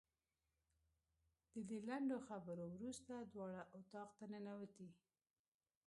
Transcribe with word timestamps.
د 1.53 1.55
دې 1.69 1.79
لنډو 1.87 2.17
خبرو 2.27 2.65
وروسته 2.75 3.13
دواړه 3.33 3.61
اتاق 3.79 4.09
ته 4.17 4.25
ننوتې. 4.33 4.89